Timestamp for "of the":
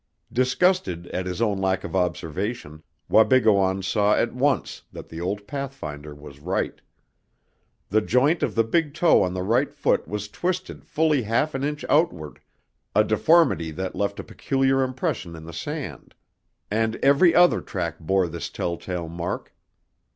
8.41-8.63